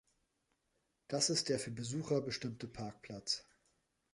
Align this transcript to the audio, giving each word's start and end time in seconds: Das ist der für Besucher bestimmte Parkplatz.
Das 1.09 1.29
ist 1.29 1.49
der 1.49 1.59
für 1.59 1.69
Besucher 1.69 2.21
bestimmte 2.21 2.67
Parkplatz. 2.67 3.45